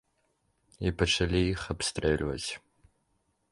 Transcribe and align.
І 0.89 0.93
пачалі 1.01 1.41
іх 1.51 1.61
абстрэльваць. 1.75 2.51